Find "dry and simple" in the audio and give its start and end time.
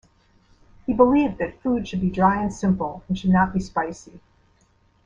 2.09-3.03